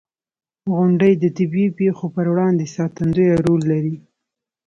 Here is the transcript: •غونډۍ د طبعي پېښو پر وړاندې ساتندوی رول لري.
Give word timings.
•غونډۍ 0.75 1.13
د 1.19 1.25
طبعي 1.37 1.67
پېښو 1.79 2.05
پر 2.15 2.25
وړاندې 2.31 2.65
ساتندوی 2.77 3.29
رول 3.45 3.61
لري. 3.71 3.95